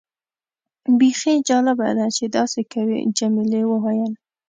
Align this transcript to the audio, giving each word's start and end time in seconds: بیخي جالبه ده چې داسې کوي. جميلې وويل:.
بیخي 0.99 1.33
جالبه 1.49 1.89
ده 1.97 2.07
چې 2.17 2.23
داسې 2.37 2.61
کوي. 2.73 2.99
جميلې 3.17 3.61
وويل:. 3.67 4.13